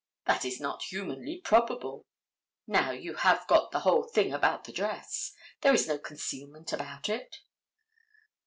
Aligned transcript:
That 0.25 0.45
is 0.45 0.59
not 0.59 0.81
humanly 0.81 1.37
probable. 1.41 2.07
Now, 2.65 2.89
you 2.89 3.13
have 3.17 3.45
got 3.45 3.69
the 3.69 3.81
whole 3.81 4.01
thing 4.01 4.33
about 4.33 4.63
the 4.63 4.71
dress. 4.71 5.35
There 5.61 5.75
is 5.75 5.87
no 5.87 5.99
concealment 5.99 6.73
about 6.73 7.07
it. 7.07 7.41